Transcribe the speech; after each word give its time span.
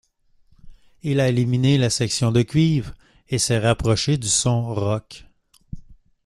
Il 1.03 1.19
a 1.19 1.29
éliminé 1.29 1.77
la 1.77 1.91
section 1.91 2.31
de 2.31 2.41
cuivres 2.41 2.95
et 3.29 3.37
s'est 3.37 3.59
rapproché 3.59 4.17
du 4.17 4.29
son 4.29 4.73
rock. 4.73 5.27